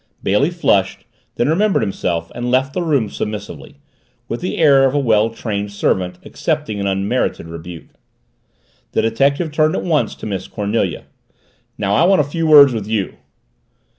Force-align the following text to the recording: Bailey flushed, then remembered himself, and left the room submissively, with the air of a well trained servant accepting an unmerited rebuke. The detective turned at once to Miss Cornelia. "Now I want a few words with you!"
Bailey 0.23 0.49
flushed, 0.49 1.05
then 1.35 1.47
remembered 1.47 1.83
himself, 1.83 2.31
and 2.33 2.49
left 2.49 2.73
the 2.73 2.81
room 2.81 3.07
submissively, 3.07 3.77
with 4.27 4.41
the 4.41 4.57
air 4.57 4.83
of 4.85 4.95
a 4.95 4.99
well 4.99 5.29
trained 5.29 5.71
servant 5.71 6.17
accepting 6.25 6.79
an 6.79 6.87
unmerited 6.87 7.45
rebuke. 7.47 7.89
The 8.93 9.03
detective 9.03 9.51
turned 9.51 9.75
at 9.75 9.83
once 9.83 10.15
to 10.15 10.25
Miss 10.25 10.47
Cornelia. 10.47 11.03
"Now 11.77 11.93
I 11.93 12.05
want 12.05 12.19
a 12.19 12.23
few 12.23 12.47
words 12.47 12.73
with 12.73 12.87
you!" 12.87 13.17